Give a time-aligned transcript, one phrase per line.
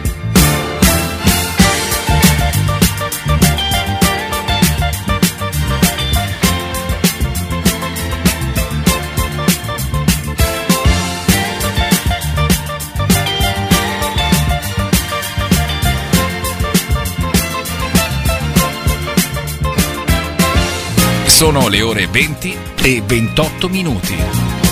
[21.36, 24.65] Sono le ore 20 e 28 minuti.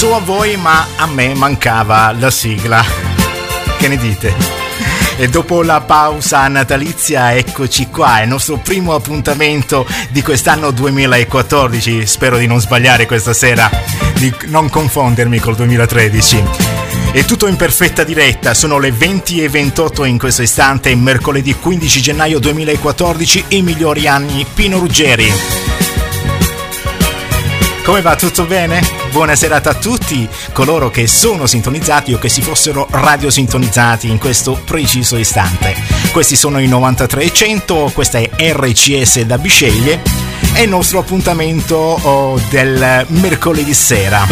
[0.00, 2.82] So a voi, ma a me mancava la sigla.
[3.76, 4.34] Che ne dite?
[5.18, 12.06] E dopo la pausa natalizia, eccoci qua, è il nostro primo appuntamento di quest'anno 2014.
[12.06, 13.70] Spero di non sbagliare questa sera,
[14.14, 16.44] di non confondermi col 2013.
[17.12, 22.00] È tutto in perfetta diretta, sono le 20 e 28 in questo istante, mercoledì 15
[22.00, 25.30] gennaio 2014, i migliori anni Pino Ruggeri.
[27.84, 28.16] Come va?
[28.16, 28.99] Tutto bene?
[29.10, 34.60] Buona serata a tutti coloro che sono sintonizzati o che si fossero radiosintonizzati in questo
[34.64, 35.74] preciso istante.
[36.12, 40.00] Questi sono i 9300, questa è RCS da Bisceglie
[40.54, 44.24] e il nostro appuntamento oh, del mercoledì sera.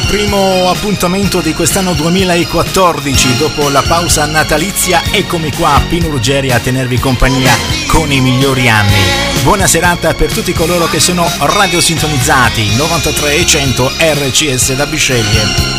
[0.09, 6.59] Primo appuntamento di quest'anno 2014, dopo la pausa natalizia, eccomi qua a Pino Ruggeri a
[6.59, 7.53] tenervi compagnia
[7.85, 8.97] con i migliori anni.
[9.43, 15.78] Buona serata per tutti coloro che sono radiosintonizzati 93 e 100 RCS da Bisceglie.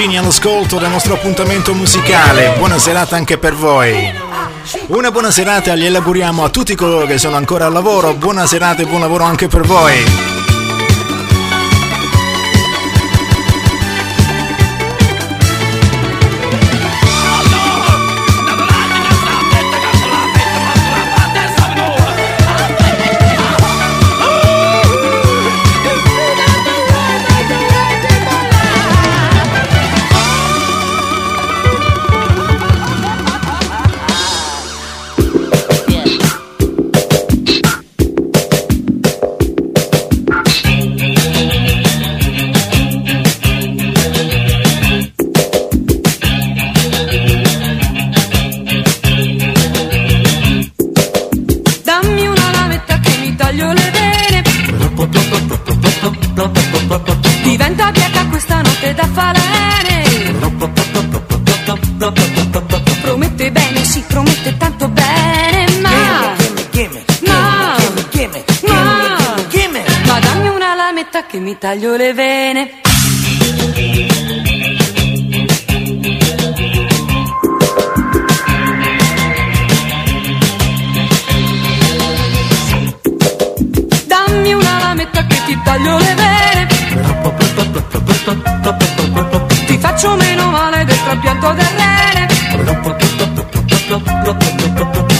[0.00, 2.54] Tutti i sorcini all'ascolto del nostro appuntamento musicale.
[2.56, 4.10] Buona serata anche per voi.
[4.86, 8.14] Una buona serata gli auguriamo a tutti coloro che sono ancora al lavoro.
[8.14, 10.39] Buona serata e buon lavoro anche per voi.
[71.60, 72.80] Taglio le vene.
[84.06, 86.66] Dammi una lametta che ti taglio le vene.
[89.66, 92.26] Ti faccio meno male del trapianto del rene.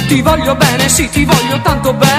[0.08, 2.09] Ti voglio bene, sì, ti voglio tanto bene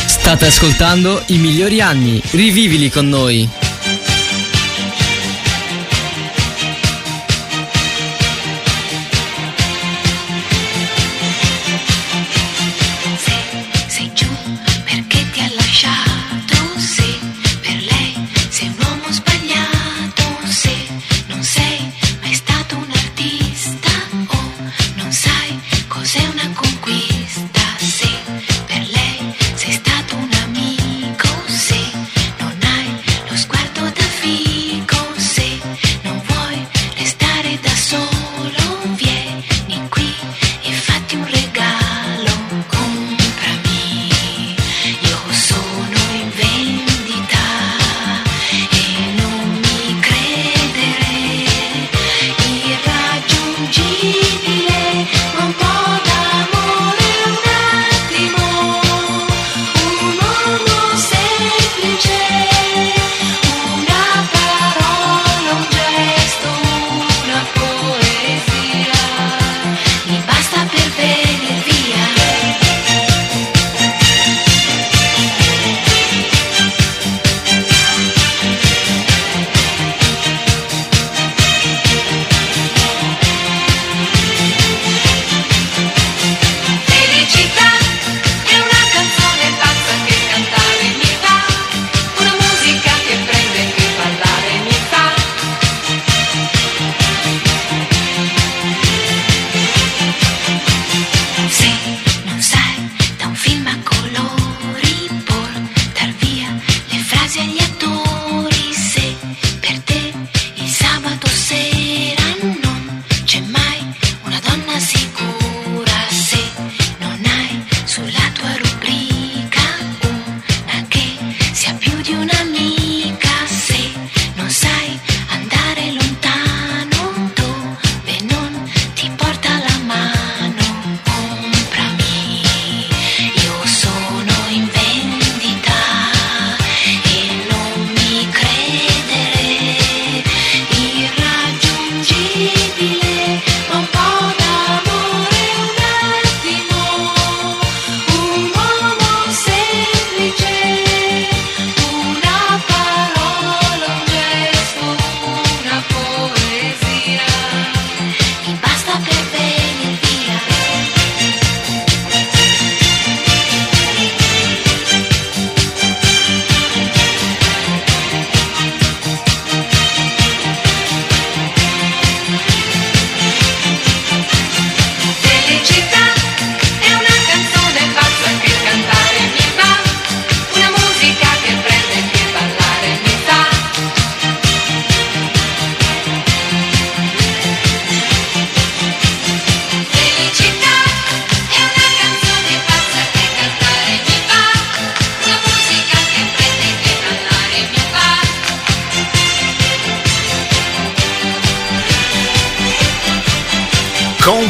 [0.06, 3.65] State ascoltando i migliori anni, rivivili con noi.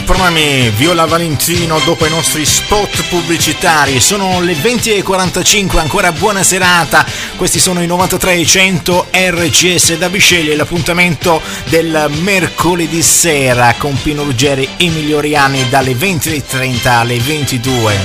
[0.06, 4.00] Comprami Viola Valentino dopo i nostri spot pubblicitari.
[4.00, 7.04] Sono le 20.45, ancora buona serata.
[7.36, 14.86] Questi sono i 9300 RCS da Bisceglie, l'appuntamento del mercoledì sera con Pino Ruggeri e
[14.86, 17.98] Emilio Riani dalle 20.30 alle 22.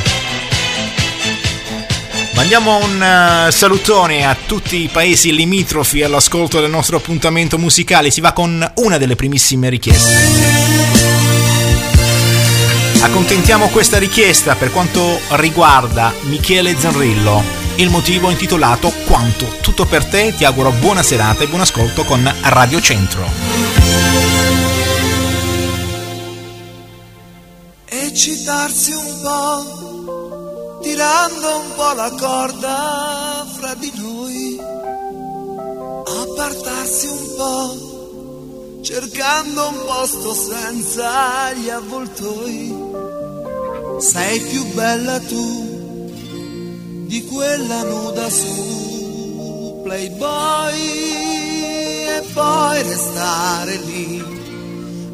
[2.35, 8.11] Mandiamo un uh, salutone a tutti i paesi limitrofi all'ascolto del nostro appuntamento musicale.
[8.11, 11.00] Si va con una delle primissime richieste.
[13.03, 17.43] Accontentiamo questa richiesta per quanto riguarda Michele Zanrillo.
[17.77, 19.47] Il motivo intitolato Quanto.
[19.63, 23.27] Tutto per te, ti auguro buona serata e buon ascolto con Radio Centro.
[27.87, 34.61] Eccitarsi un po', tirando un po' la corda fra di noi,
[36.07, 37.90] appartarsi un po',
[38.83, 42.75] cercando un posto senza gli avvoltoi.
[43.99, 45.69] Sei più bella tu
[47.07, 50.79] di quella nuda su Playboy
[52.07, 54.39] e poi restare lì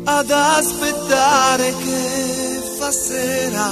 [0.05, 3.71] ad aspettare che fa sera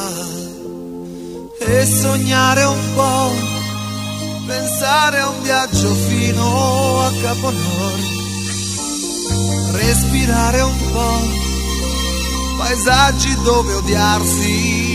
[1.58, 3.32] e sognare un po',
[4.46, 8.23] pensare a un viaggio fino a Capo Nord,
[9.72, 11.20] respirare un po'
[12.58, 14.94] paesaggi dove odiarsi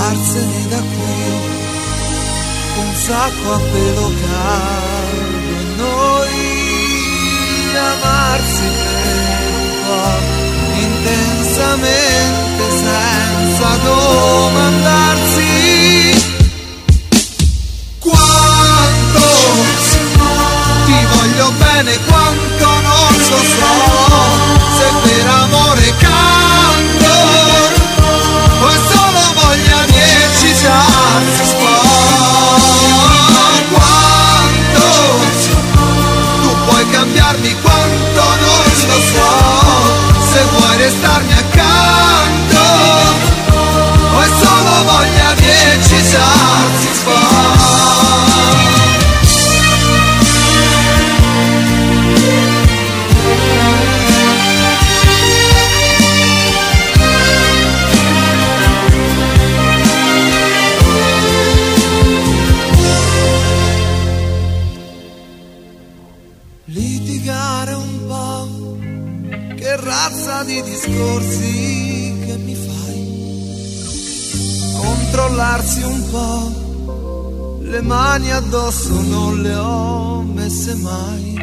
[0.00, 1.58] andarsene da qui.
[2.80, 6.50] Un sacco a pelo caldo e noi
[7.76, 10.20] amarsi per un po'
[10.80, 15.29] intensamente senza domandarsi
[21.82, 23.40] bene quanto non lo so
[24.76, 27.14] se per amore canto
[28.60, 31.54] o è solo voglia di eccitarsi
[33.72, 34.84] quanto
[36.42, 39.30] tu puoi cambiarmi quanto non lo so
[40.32, 42.62] se vuoi restarmi accanto
[44.12, 46.88] o è solo voglia di eccitarsi
[69.80, 73.02] razza di discorsi che mi fai,
[74.76, 81.34] controllarsi un po', le mani addosso non le ho messe mai,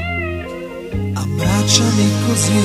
[1.13, 2.63] abbracciami così,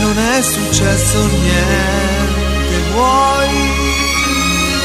[0.00, 3.48] non è successo niente, vuoi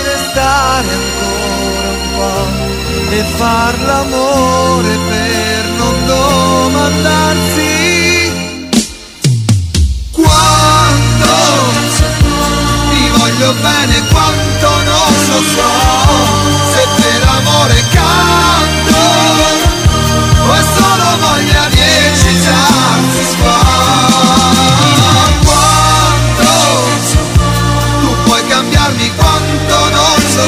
[0.03, 2.71] restare ancora un po'
[3.15, 7.62] e far l'amore per non domandarsi
[13.43, 15.69] voglio bene, quanto non lo so,
[16.71, 18.95] se per amore canto
[20.47, 23.35] o è solo voglia di eccitarsi
[25.43, 26.47] quanto
[27.99, 30.47] tu puoi cambiarmi, quanto non lo so.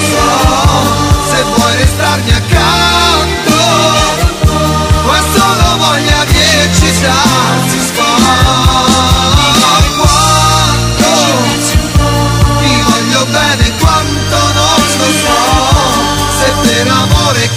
[1.30, 3.56] Se vuoi restarmi accanto
[5.04, 8.05] o è solo voglia di eccitarsi
[13.36, 15.38] bene quanto non lo so.
[16.38, 17.50] Se per amore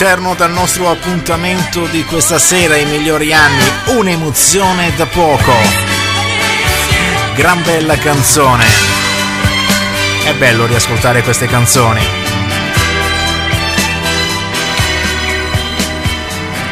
[0.00, 5.52] all'interno del nostro appuntamento di questa sera, i migliori anni, un'emozione da poco.
[7.34, 8.64] Gran bella canzone.
[10.22, 12.00] È bello riascoltare queste canzoni.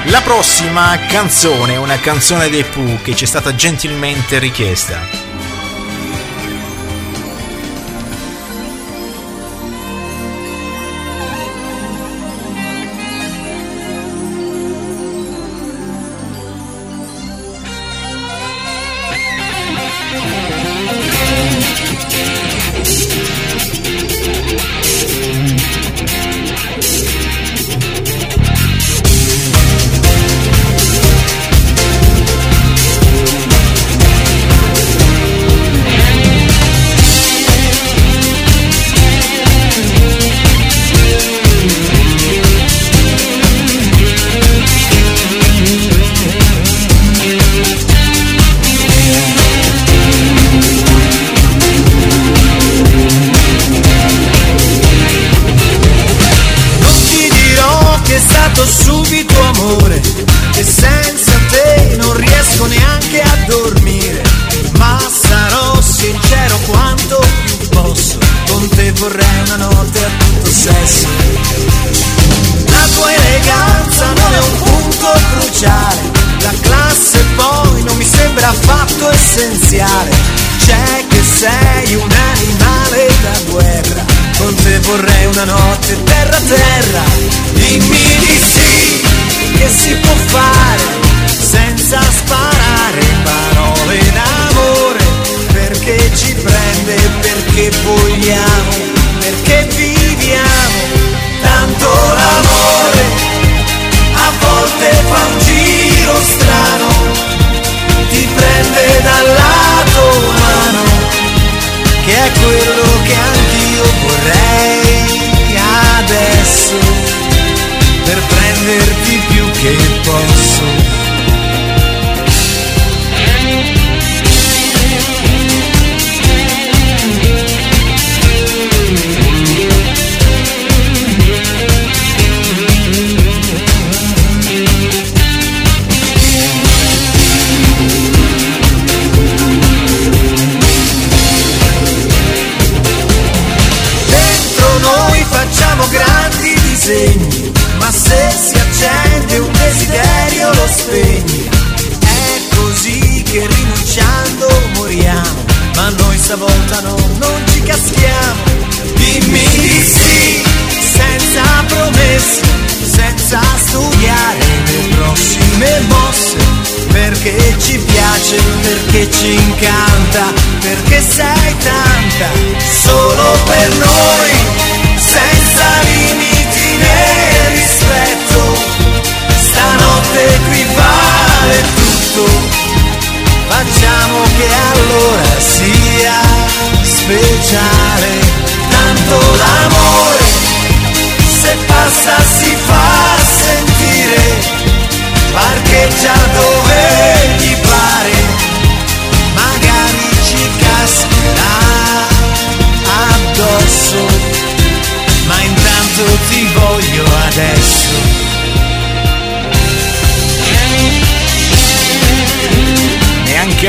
[0.05, 5.16] La prossima canzone è una canzone dei Pooh che ci è stata gentilmente richiesta.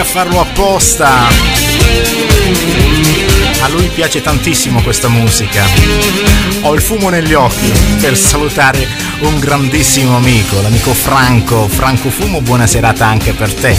[0.08, 1.28] Farlo apposta.
[3.60, 5.66] A lui piace tantissimo questa musica.
[6.62, 8.88] Ho il fumo negli occhi per salutare
[9.20, 11.68] un grandissimo amico, l'amico Franco.
[11.68, 13.76] Franco Fumo, buona serata anche per te.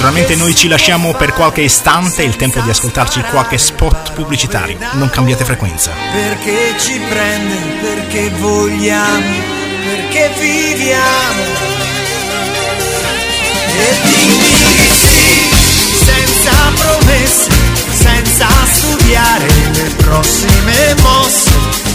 [0.00, 4.78] Naturalmente noi ci lasciamo per qualche istante il tempo di ascoltarci qualche spot pubblicitario.
[4.92, 5.90] Non cambiate frequenza.
[6.12, 11.42] Perché ci prende, perché vogliamo perché viviamo
[13.76, 15.50] e dimmi sì
[16.04, 17.50] senza promesse
[17.90, 21.50] senza studiare le prossime mosse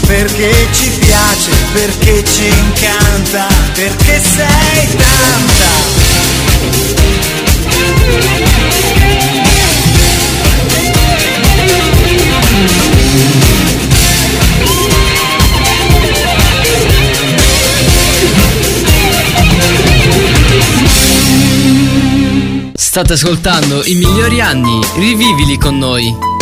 [0.06, 5.74] perché ci piace perché ci incanta perché sei tanta
[22.94, 26.33] State ascoltando i migliori anni, rivivili con noi.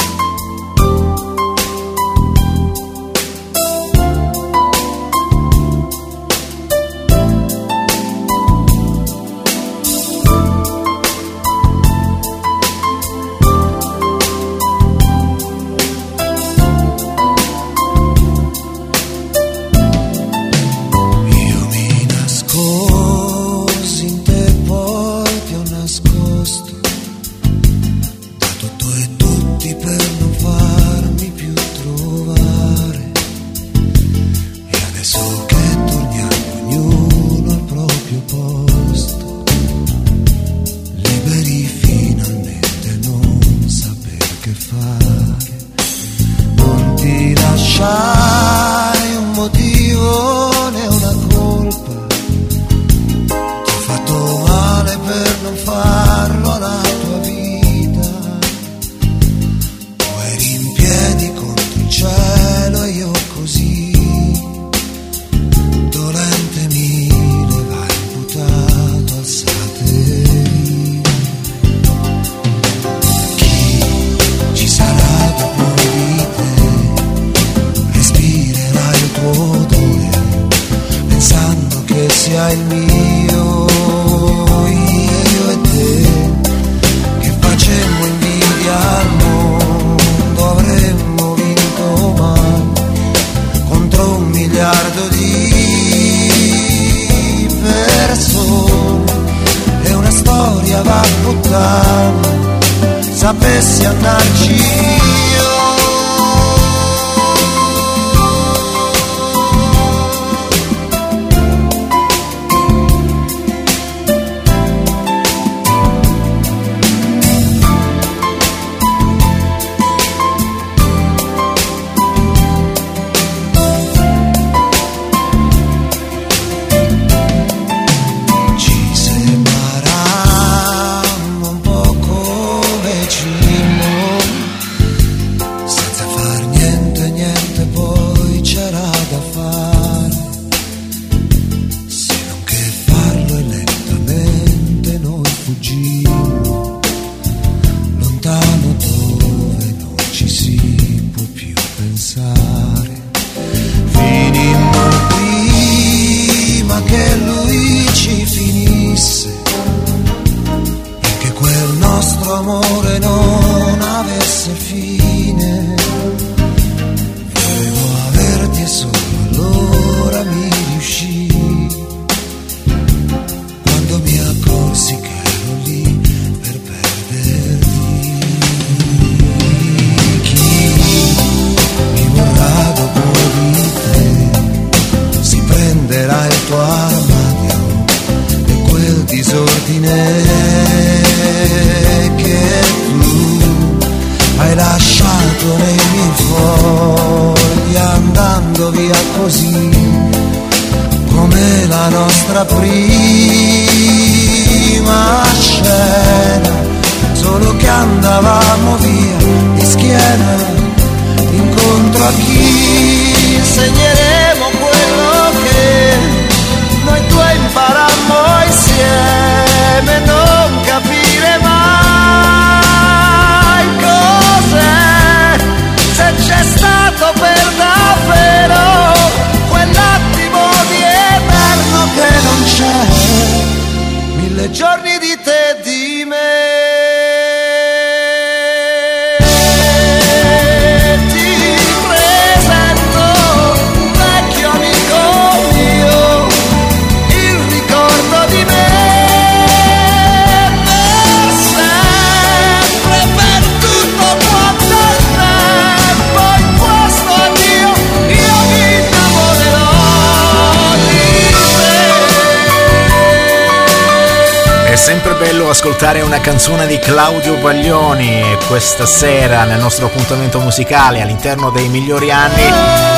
[269.45, 272.43] Nel nostro appuntamento musicale all'interno dei migliori anni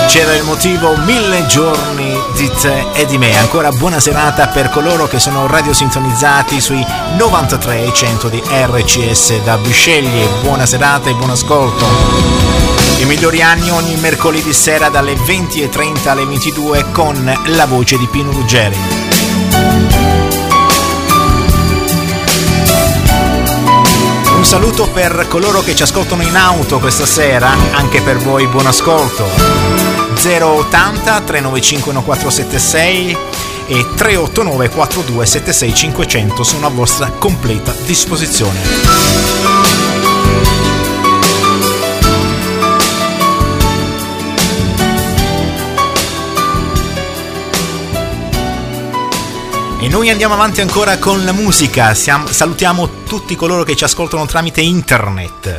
[0.07, 3.37] c'era il motivo mille giorni di te e di me.
[3.37, 6.85] Ancora buona serata per coloro che sono radiosintonizzati sui
[7.17, 10.29] 93 100 di RCS da Bisceglie.
[10.43, 11.85] Buona serata e buon ascolto.
[12.99, 18.31] I migliori anni ogni mercoledì sera dalle 20.30 alle 22 con la voce di Pino
[18.31, 20.24] Ruggeri.
[24.55, 29.25] Saluto per coloro che ci ascoltano in auto questa sera, anche per voi buon ascolto.
[29.25, 33.17] 080 395 1476
[33.67, 39.64] e 389 4276 500 sono a vostra completa disposizione.
[49.85, 51.93] E noi andiamo avanti ancora con la musica.
[51.93, 55.59] Siamo, salutiamo tutti coloro che ci ascoltano tramite internet.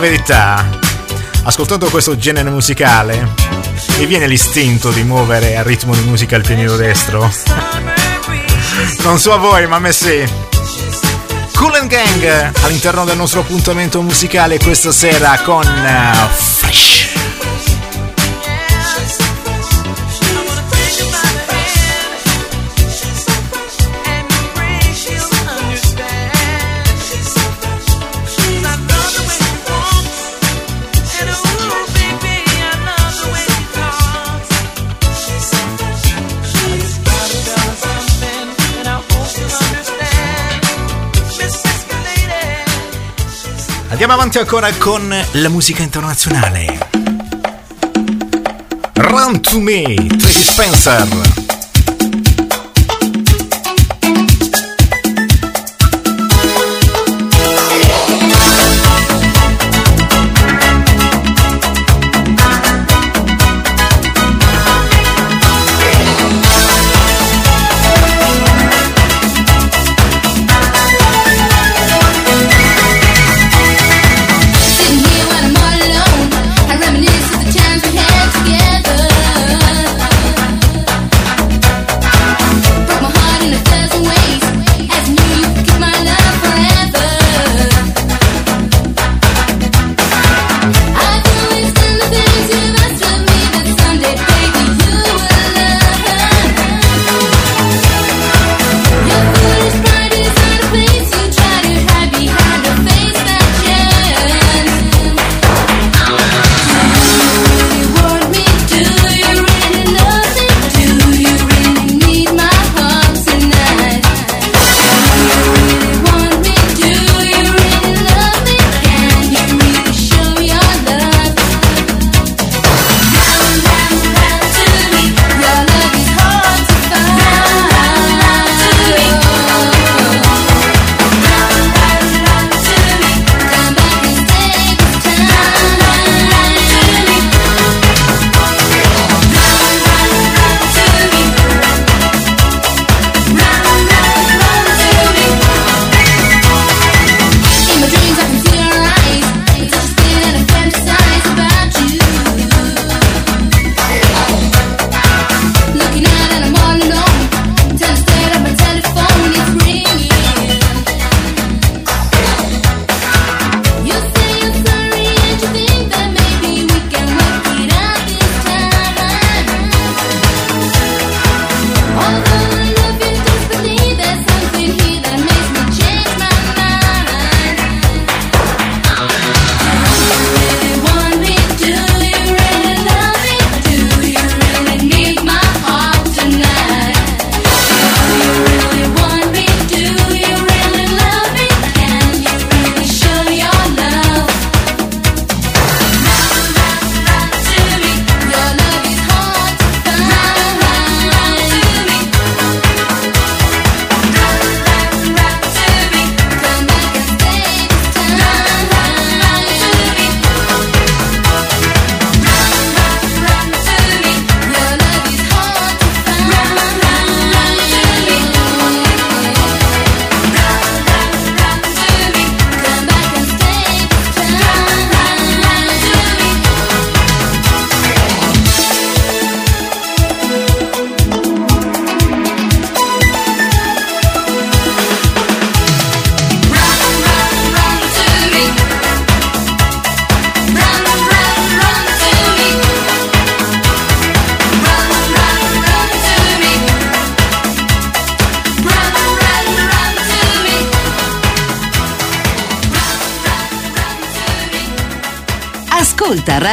[0.00, 0.66] Verità,
[1.44, 3.34] ascoltando questo genere musicale,
[3.98, 7.30] mi viene l'istinto di muovere al ritmo di musica il pianino destro.
[9.02, 10.24] non so a voi, ma a me sì.
[11.54, 17.09] Cool and Gang all'interno del nostro appuntamento musicale questa sera con uh, Fresh.
[44.02, 46.88] Andiamo avanti ancora con la musica internazionale.
[48.94, 51.49] Run to Me, Tracy Spencer.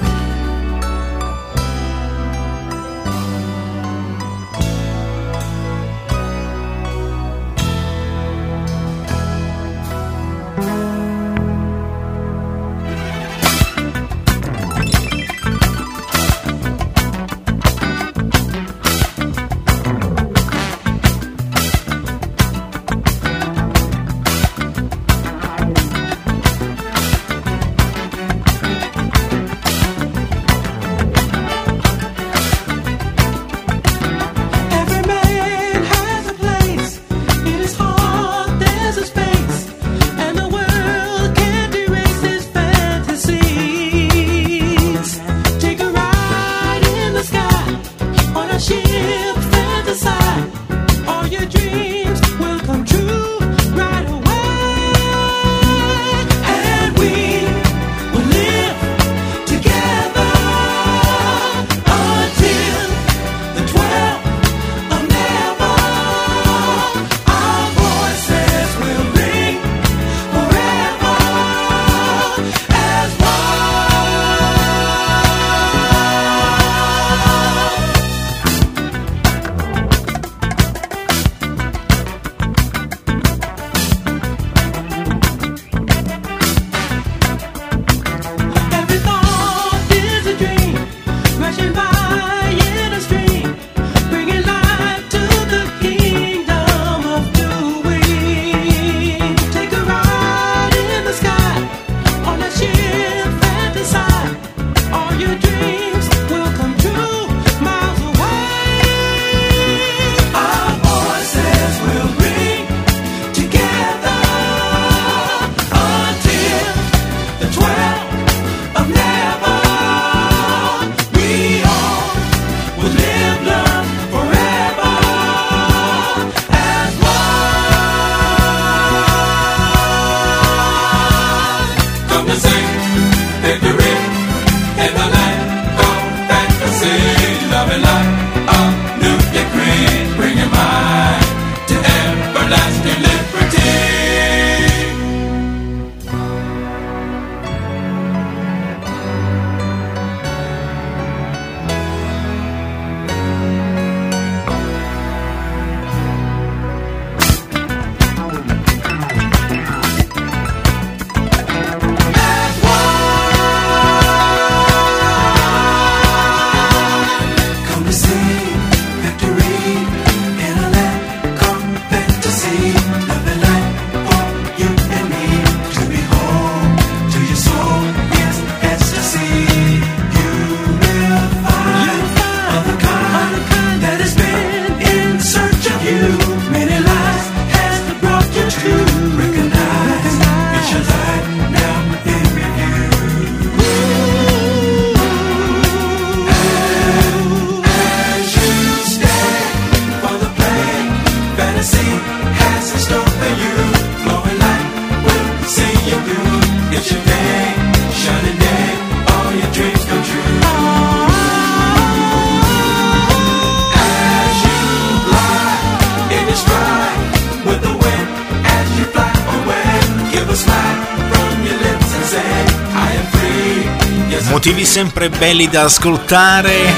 [224.82, 226.73] sempre belli da ascoltare,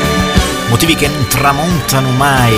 [0.68, 2.54] motivi che non tramontano mai.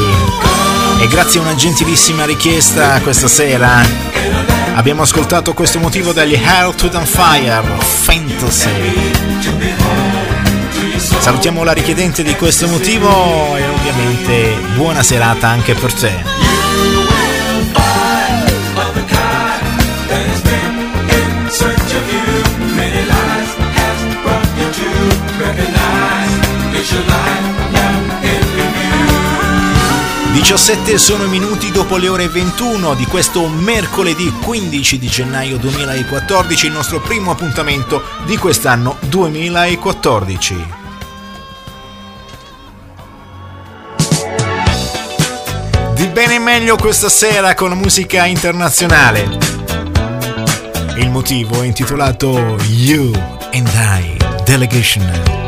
[1.00, 3.84] E grazie a una gentilissima richiesta questa sera
[4.74, 9.12] abbiamo ascoltato questo motivo dagli Hell to the Fire Fantasy.
[10.98, 16.65] Salutiamo la richiedente di questo motivo e ovviamente buona serata anche per te.
[30.46, 36.72] 17 sono minuti dopo le ore 21 di questo mercoledì 15 di gennaio 2014, il
[36.72, 40.66] nostro primo appuntamento di quest'anno 2014.
[45.96, 49.38] Di bene e meglio questa sera con musica internazionale.
[50.98, 53.12] Il motivo è intitolato You
[53.52, 55.45] and I Delegation.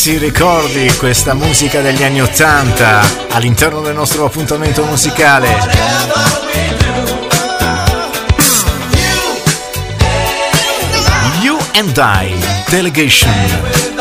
[0.00, 5.48] diversi ricordi, questa musica degli anni Ottanta all'interno del nostro appuntamento musicale.
[11.42, 12.34] You and I
[12.70, 14.00] Delegation.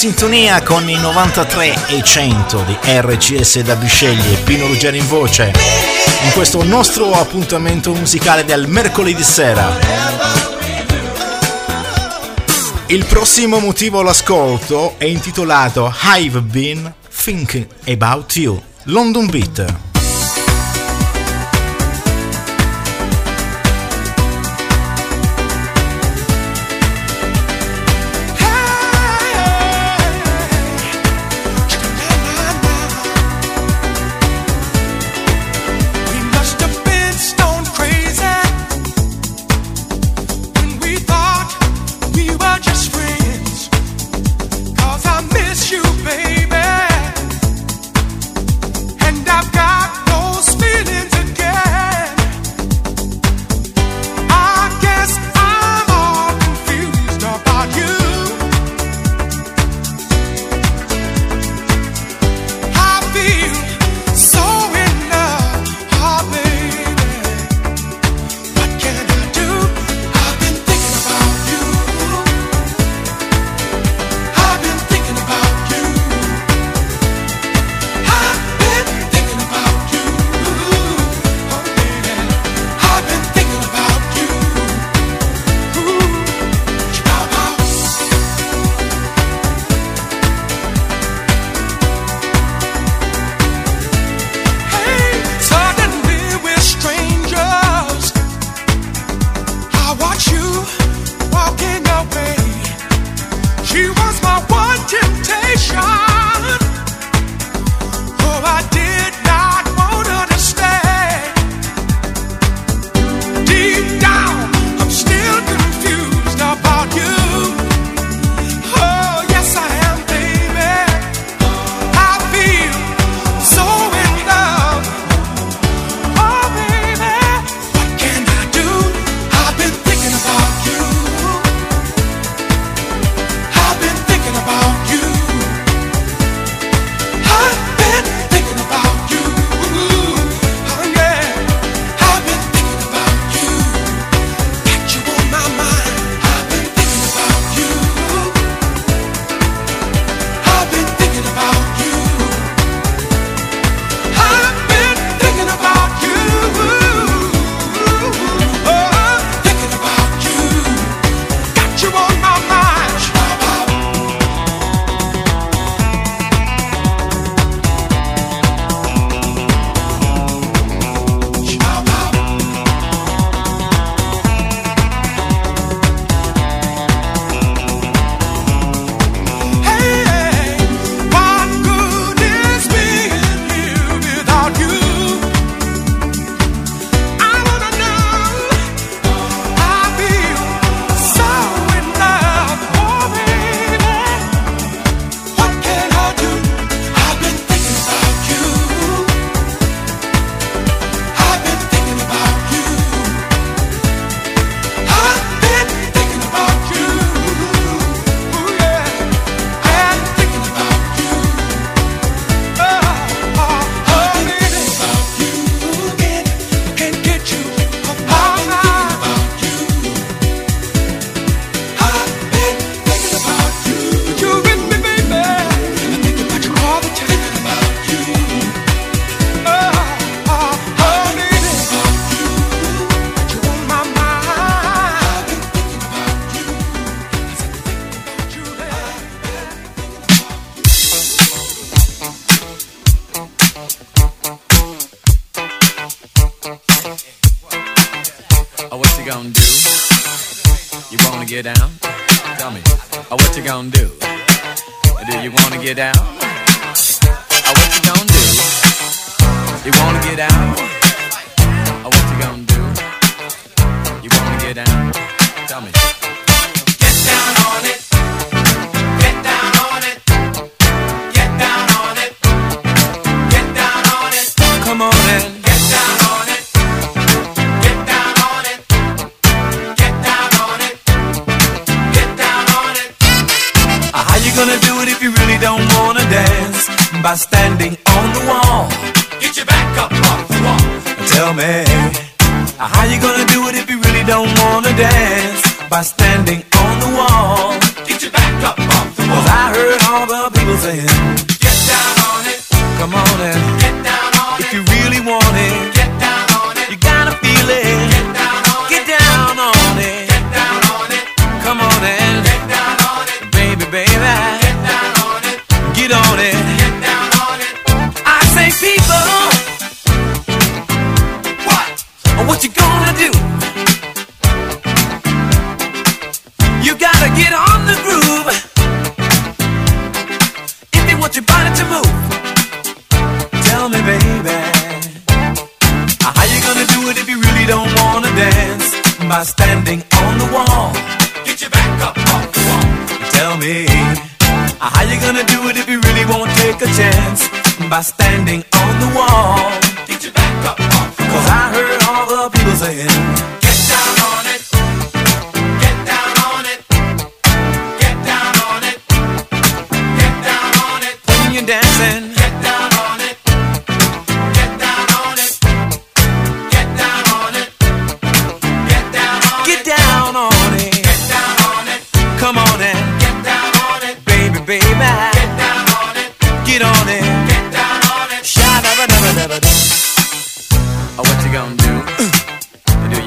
[0.00, 5.52] sintonia con i 93 e 100 di RCS da Biscegli e Pino Ruggeri in voce,
[6.24, 9.76] in questo nostro appuntamento musicale del mercoledì sera.
[12.86, 16.90] Il prossimo motivo all'ascolto è intitolato I've Been
[17.22, 19.89] Thinking About You, London Beat.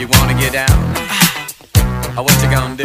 [0.04, 0.68] You wanna get down?
[0.68, 2.84] Uh, oh, what you gonna do?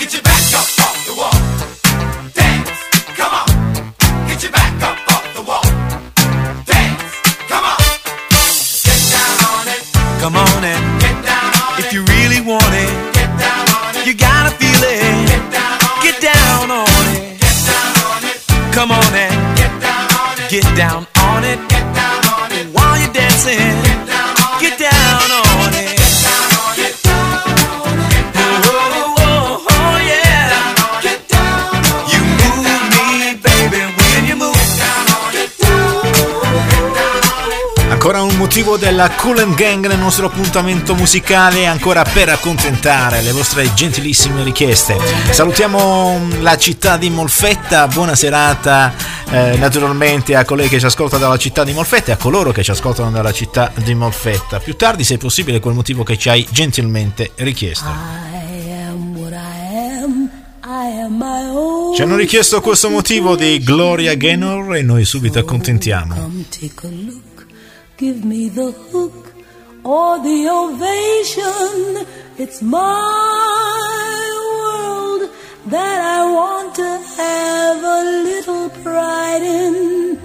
[0.00, 1.38] Get your back up off the wall.
[2.34, 2.74] Dance,
[3.14, 3.46] come on.
[4.26, 5.62] Get your back up off the wall.
[6.66, 7.14] Dance,
[7.46, 7.78] come on.
[8.82, 9.86] Get down on it.
[10.18, 11.86] Come on and get down on if it.
[11.86, 14.06] If you really want it, get down on it.
[14.08, 15.30] You gotta feel it.
[15.30, 16.26] Get down on get it.
[16.26, 17.38] Down on it.
[17.38, 18.74] Get down on it.
[18.74, 20.50] Come on and get down on it.
[20.50, 21.06] Get down
[38.50, 44.42] motivo della Cool and Gang nel nostro appuntamento musicale ancora per accontentare le vostre gentilissime
[44.42, 44.96] richieste.
[45.30, 48.92] Salutiamo mm, la città di Molfetta, buona serata
[49.30, 52.64] eh, naturalmente a colei che ci ascolta dalla città di Molfetta e a coloro che
[52.64, 54.58] ci ascoltano dalla città di Molfetta.
[54.58, 57.88] Più tardi se possibile quel motivo che ci hai gentilmente richiesto.
[61.94, 66.32] Ci hanno richiesto questo motivo di Gloria Gaynor e noi subito accontentiamo.
[68.00, 69.34] Give me the hook
[69.84, 72.06] or the ovation.
[72.38, 72.80] It's my
[74.56, 75.30] world
[75.66, 80.18] that I want to have a little pride in.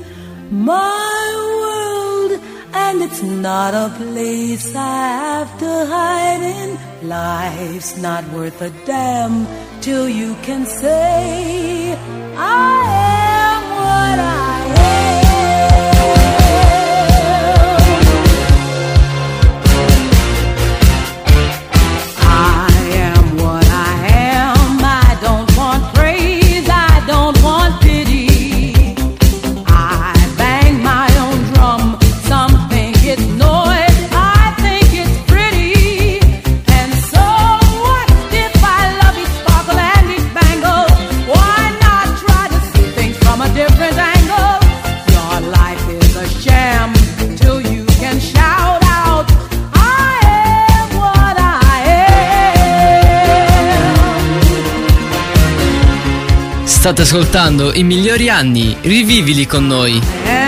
[0.51, 1.26] My
[1.59, 2.39] world,
[2.73, 7.09] and it's not a place I have to hide in.
[7.09, 9.45] Life's not worth a damn
[9.82, 11.91] till you can say,
[12.38, 12.80] I
[13.51, 14.84] am what I am.
[56.86, 59.99] State ascoltando i migliori anni, rivivili con noi.
[60.23, 60.45] Eh,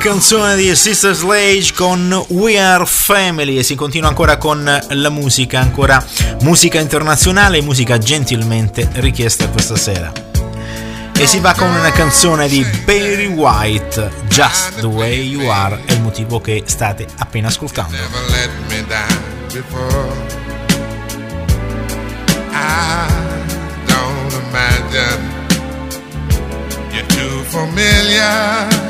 [0.00, 5.60] canzone di Sister Slage con We Are Family e si continua ancora con la musica,
[5.60, 6.02] ancora
[6.40, 10.10] musica internazionale, musica gentilmente richiesta questa sera.
[11.14, 15.92] E si va con una canzone di Barry White, Just the Way You Are, è
[15.92, 17.94] il motivo che state appena ascoltando.
[26.92, 28.89] you're too familiar,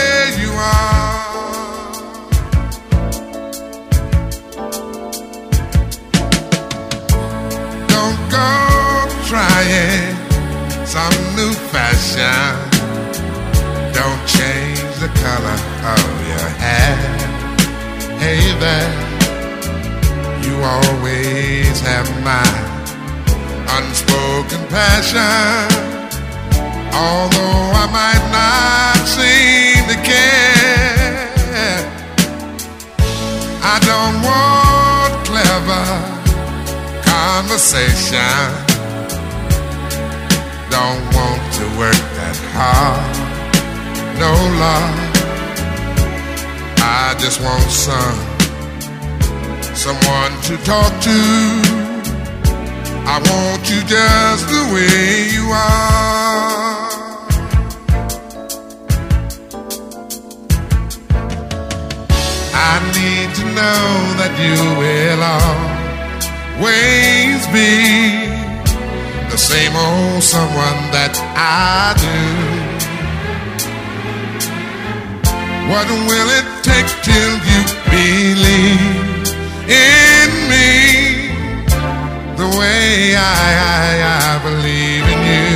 [12.21, 12.69] fashion.
[13.93, 15.59] Don't change the color
[15.95, 16.97] of your hair.
[18.19, 18.93] Hey there
[20.45, 22.51] you always have my
[23.77, 25.67] unspoken passion.
[26.93, 31.79] Although I might not seem to care,
[33.63, 35.85] I don't want clever
[37.03, 38.71] conversation.
[40.69, 42.10] Don't want to work
[42.53, 43.15] hard.
[44.19, 44.33] No
[44.63, 44.97] love.
[46.79, 48.19] I just want some
[49.75, 51.19] someone to talk to.
[53.13, 56.91] I want you just the way you are.
[62.53, 63.83] I need to know
[64.19, 65.21] that you will
[66.61, 68.20] always be
[69.31, 72.19] the same old someone that I do.
[75.71, 79.01] What will it take till you believe?
[79.71, 81.31] in me
[82.35, 83.19] the way I,
[83.75, 85.47] I, I believe in you.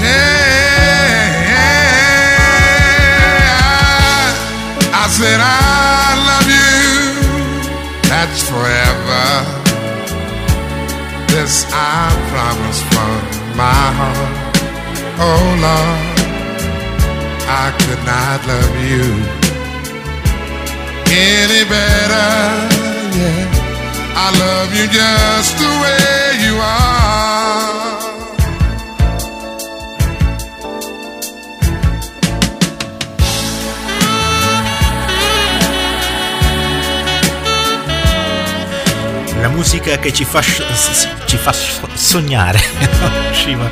[0.00, 1.26] Yeah,
[3.58, 4.32] I,
[4.92, 6.72] I said I love you.
[8.08, 9.55] That's forever.
[11.36, 13.20] This I promise from
[13.60, 14.56] my heart.
[15.20, 16.18] Oh Lord,
[17.46, 19.04] I could not love you
[21.12, 22.32] any better.
[23.20, 23.44] Yeah,
[24.16, 26.96] I love you just the way you are.
[39.42, 40.40] La musica che ci fa,
[41.36, 42.60] sci- s- ci fa sognare.
[43.30, 43.70] Usciva.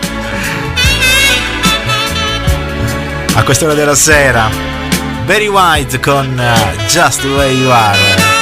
[3.37, 4.49] A quest'ora della sera,
[5.25, 8.33] Barry White con eh, Just the Way You Are.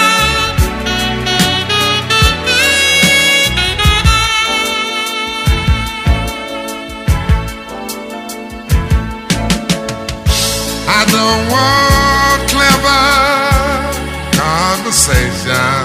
[10.85, 13.07] I don't want clever
[14.37, 15.82] conversation.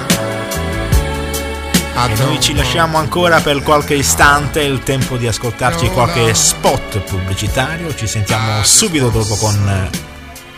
[2.05, 7.93] E noi ci lasciamo ancora per qualche istante il tempo di ascoltarci qualche spot pubblicitario.
[7.95, 9.89] Ci sentiamo subito dopo con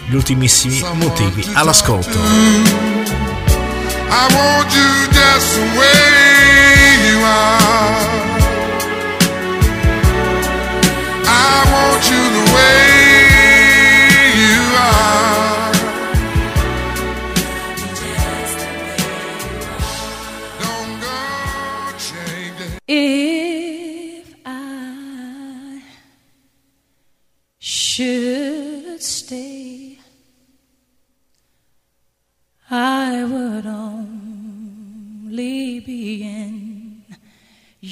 [0.06, 2.18] gli ultimissimi motivi all'ascolto.
[4.10, 8.29] I want you just the way you are.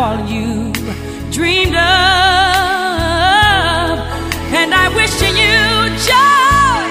[0.00, 0.72] all you
[1.30, 1.82] dreamed of.
[4.60, 5.58] And I wish you
[6.10, 6.86] joy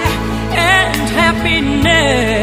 [0.56, 2.39] and happiness.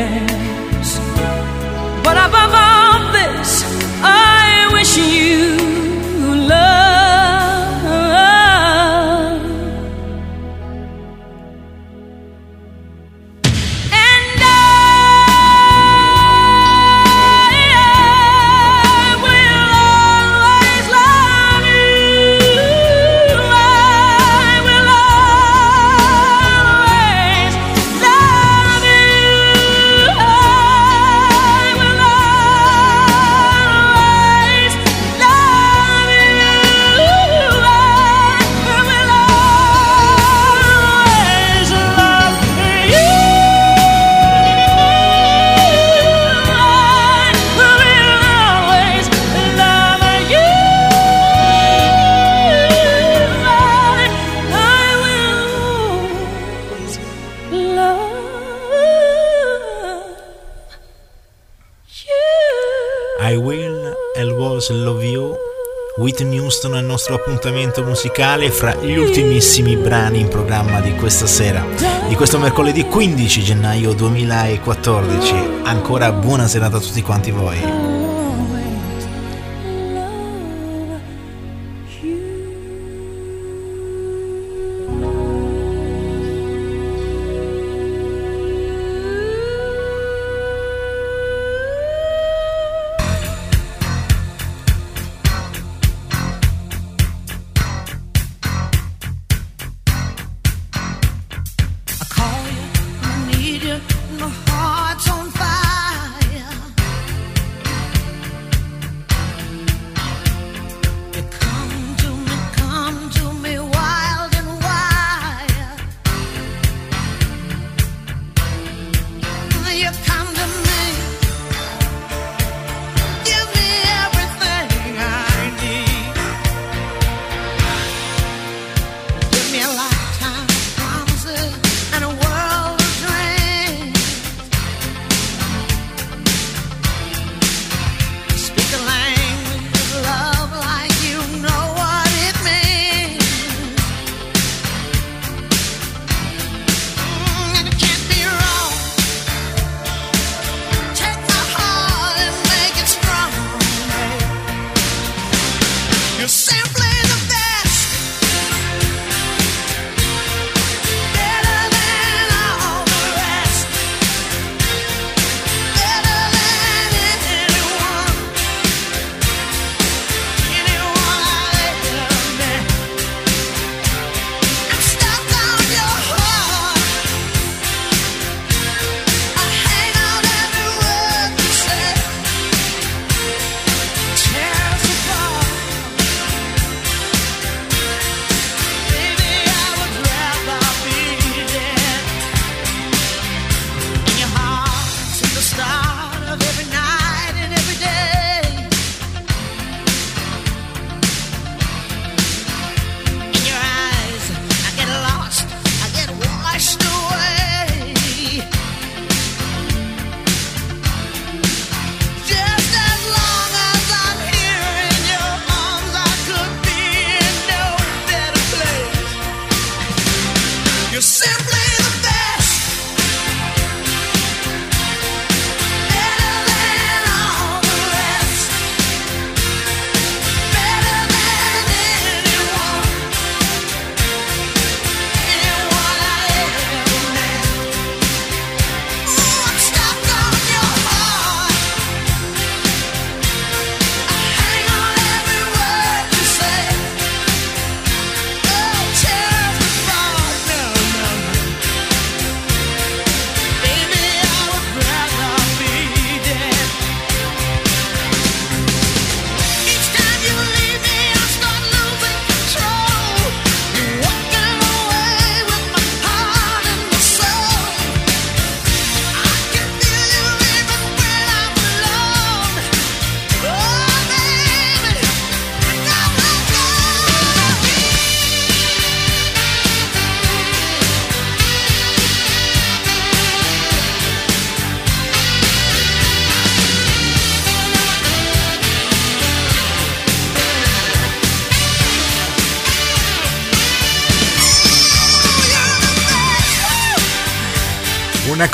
[66.98, 71.64] nostro appuntamento musicale fra gli ultimissimi brani in programma di questa sera,
[72.08, 75.62] di questo mercoledì 15 gennaio 2014.
[75.62, 77.97] Ancora buona serata a tutti quanti voi.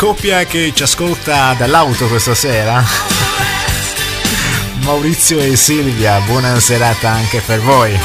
[0.03, 2.83] Coppia che ci ascolta dall'auto questa sera.
[4.83, 7.97] Maurizio e Silvia, buona serata anche per voi.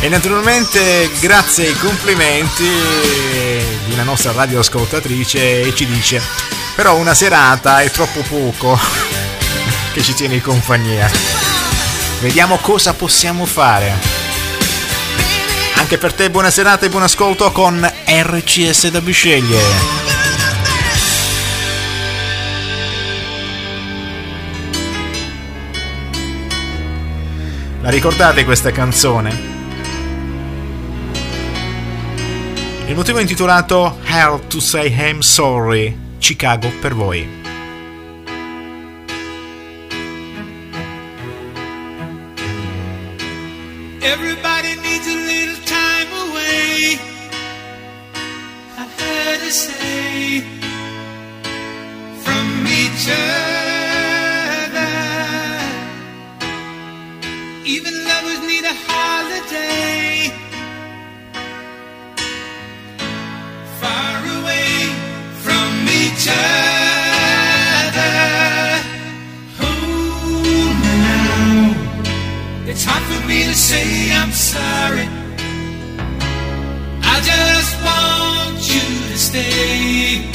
[0.00, 2.68] E naturalmente grazie ai complimenti
[3.86, 6.20] di una nostra radioascoltatrice e ci dice
[6.74, 8.78] però una serata è troppo poco
[9.94, 11.10] che ci tiene in compagnia.
[12.20, 14.21] Vediamo cosa possiamo fare.
[15.82, 19.60] Anche per te buona serata e buon ascolto con RCS da Bisceglie.
[27.80, 29.30] La ricordate questa canzone?
[32.86, 37.40] Il motivo è intitolato How to Say I'm Sorry, Chicago per voi.
[44.00, 44.31] Everybody
[52.24, 52.46] from
[52.80, 54.92] each other.
[57.74, 60.30] Even lovers need a holiday.
[63.80, 64.70] Far away
[65.44, 65.70] from
[66.02, 68.14] each other.
[69.60, 72.70] Oh, now.
[72.70, 73.86] It's hard for me to say
[74.20, 75.08] I'm sorry.
[77.12, 77.61] I just
[79.32, 80.28] stay.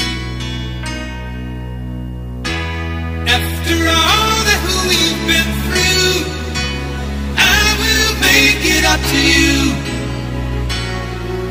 [3.36, 6.14] After all that we've been through,
[7.38, 9.54] I will make it up to you.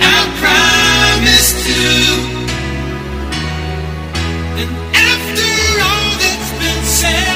[0.03, 1.83] I promise to.
[4.61, 4.71] And
[5.13, 5.51] after
[5.87, 7.36] all that's been said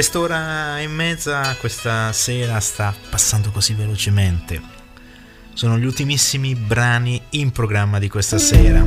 [0.00, 4.58] Quest'ora e mezza questa sera sta passando così velocemente.
[5.52, 8.82] Sono gli ultimissimi brani in programma di questa sera.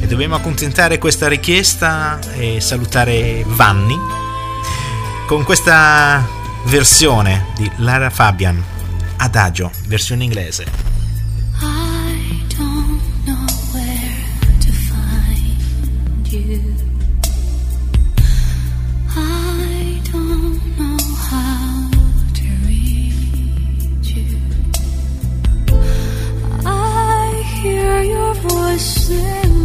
[0.00, 3.98] E dobbiamo accontentare questa richiesta e salutare Vanni
[5.26, 6.26] con questa
[6.64, 8.64] versione di Lara Fabian,
[9.18, 10.91] Adagio, versione inglese.
[28.44, 29.61] 我身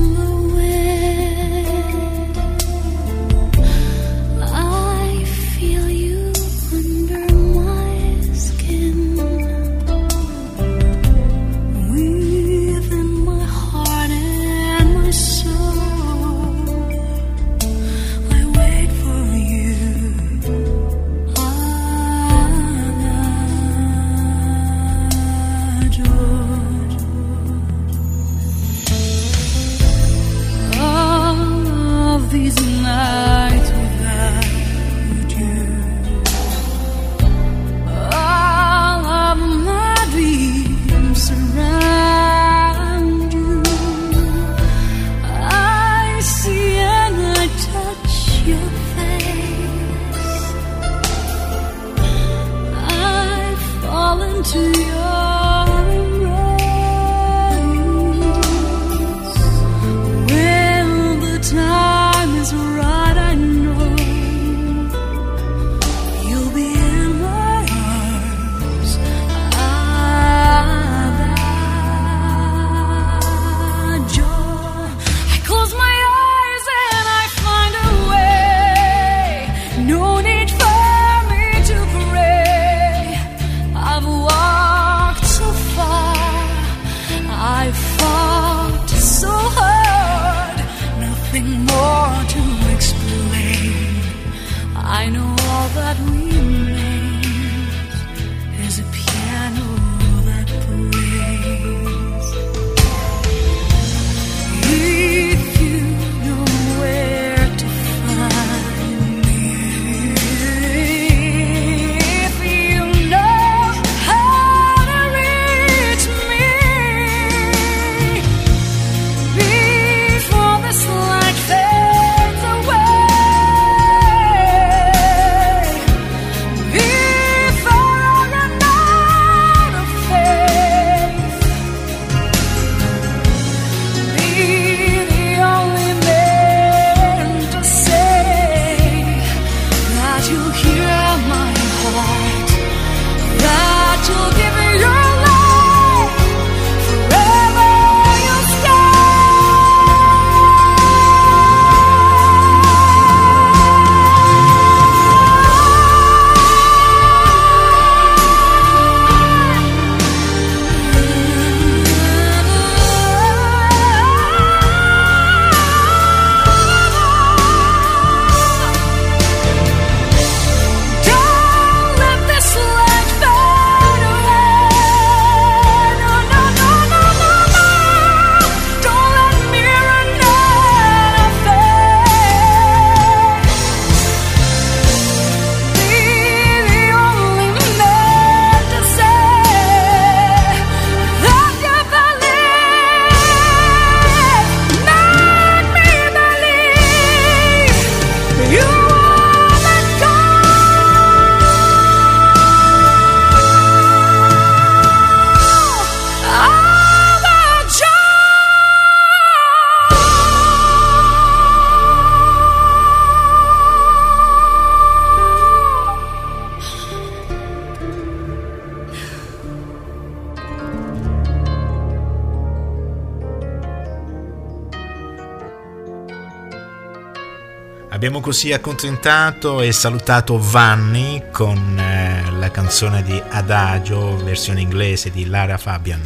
[228.07, 235.25] Abbiamo così accontentato e salutato Vanni con eh, la canzone di Adagio, versione inglese di
[235.25, 235.99] Lara Fabian.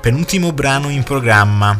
[0.00, 1.76] Penultimo brano in programma.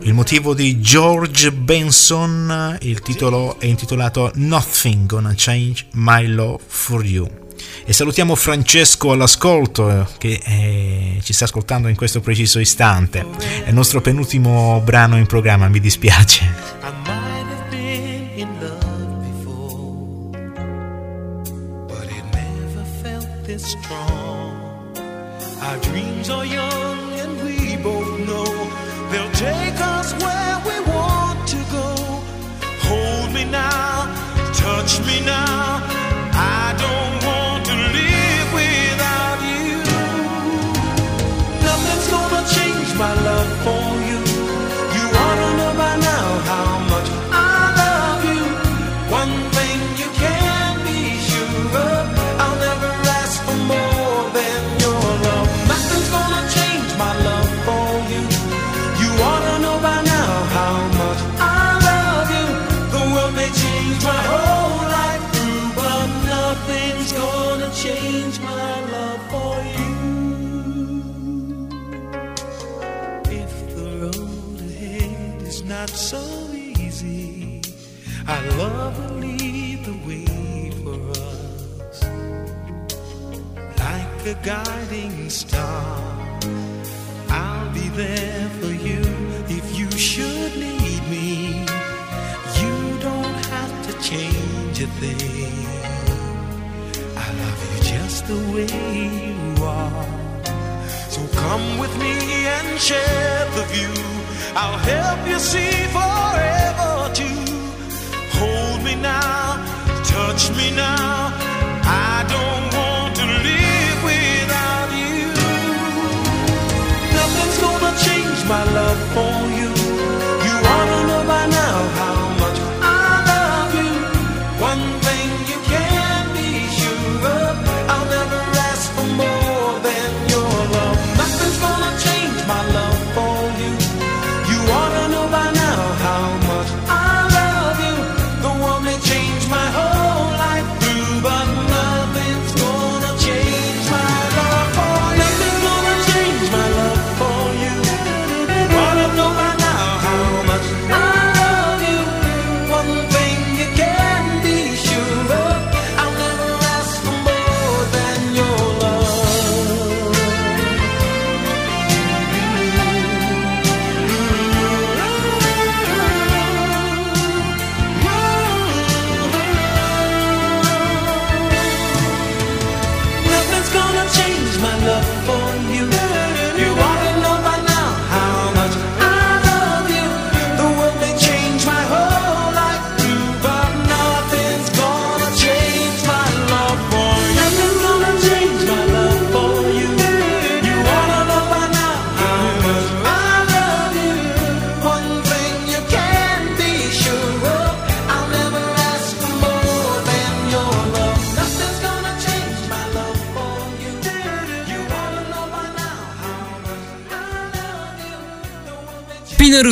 [0.00, 7.04] Il motivo di George Benson, il titolo è intitolato Nothing Gonna Change My Love for
[7.04, 7.28] You.
[7.84, 13.26] E salutiamo Francesco all'ascolto eh, che eh, ci sta ascoltando in questo preciso istante.
[13.64, 16.51] È il nostro penultimo brano in programma, mi dispiace.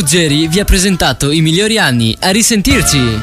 [0.00, 2.16] Ruggeri vi ha presentato i migliori anni.
[2.20, 3.20] A risentirci!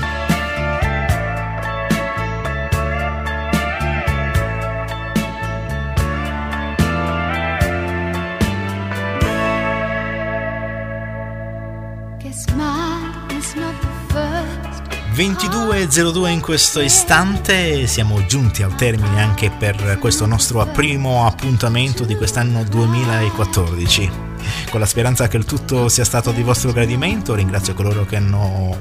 [16.28, 22.64] in questo istante, siamo giunti al termine anche per questo nostro primo appuntamento di quest'anno
[22.64, 24.27] 2014.
[24.70, 28.78] Con la speranza che il tutto sia stato di vostro gradimento, ringrazio coloro che hanno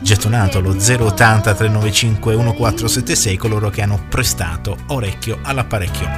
[0.00, 6.08] gettonato lo 080 395 1476, coloro che hanno prestato orecchio all'apparecchio.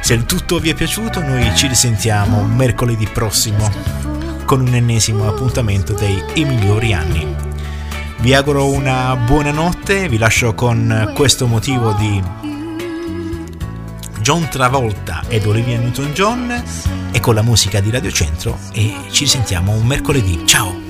[0.00, 3.70] Se il tutto vi è piaciuto, noi ci risentiamo mercoledì prossimo
[4.44, 7.50] con un ennesimo appuntamento dei I migliori anni.
[8.18, 12.22] Vi auguro una buona notte, vi lascio con questo motivo di
[14.22, 16.62] John Travolta ed Olivia Newton-John
[17.10, 20.46] e con la musica di Radio Centro e ci sentiamo un mercoledì.
[20.46, 20.81] Ciao!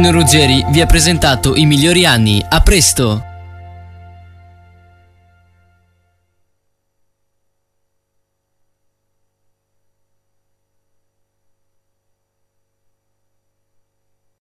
[0.00, 2.42] Pino Ruggeri vi ha presentato i migliori anni.
[2.48, 3.29] A presto!